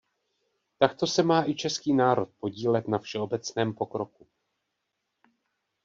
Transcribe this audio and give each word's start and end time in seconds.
Takto 0.79 1.07
se 1.07 1.23
má 1.23 1.47
i 1.49 1.55
český 1.55 1.93
národ 1.93 2.29
podílet 2.39 2.87
na 2.87 2.99
všeobecném 2.99 3.73
pokroku. 3.73 4.27